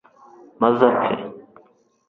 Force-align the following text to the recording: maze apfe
maze 0.61 0.81
apfe 0.89 1.13